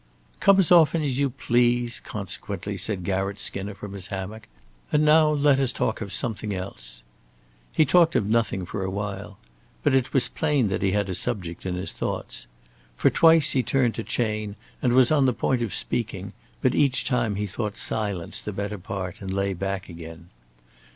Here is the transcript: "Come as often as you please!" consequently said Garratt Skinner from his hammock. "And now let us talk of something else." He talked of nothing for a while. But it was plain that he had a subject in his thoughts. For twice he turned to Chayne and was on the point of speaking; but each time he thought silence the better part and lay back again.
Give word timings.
"Come 0.39 0.57
as 0.57 0.71
often 0.71 1.03
as 1.03 1.19
you 1.19 1.29
please!" 1.29 1.99
consequently 2.03 2.75
said 2.75 3.03
Garratt 3.03 3.37
Skinner 3.37 3.75
from 3.75 3.93
his 3.93 4.07
hammock. 4.07 4.47
"And 4.91 5.05
now 5.05 5.29
let 5.29 5.59
us 5.59 5.71
talk 5.71 6.01
of 6.01 6.11
something 6.11 6.55
else." 6.55 7.03
He 7.71 7.85
talked 7.85 8.15
of 8.15 8.25
nothing 8.25 8.65
for 8.65 8.83
a 8.83 8.89
while. 8.89 9.37
But 9.83 9.93
it 9.93 10.11
was 10.11 10.27
plain 10.27 10.69
that 10.69 10.81
he 10.81 10.93
had 10.93 11.07
a 11.09 11.13
subject 11.13 11.67
in 11.67 11.75
his 11.75 11.91
thoughts. 11.91 12.47
For 12.97 13.11
twice 13.11 13.51
he 13.51 13.61
turned 13.61 13.93
to 13.93 14.03
Chayne 14.03 14.55
and 14.81 14.93
was 14.93 15.11
on 15.11 15.27
the 15.27 15.33
point 15.33 15.61
of 15.61 15.71
speaking; 15.71 16.33
but 16.63 16.73
each 16.73 17.05
time 17.05 17.35
he 17.35 17.45
thought 17.45 17.77
silence 17.77 18.41
the 18.41 18.51
better 18.51 18.79
part 18.79 19.21
and 19.21 19.31
lay 19.31 19.53
back 19.53 19.87
again. 19.87 20.29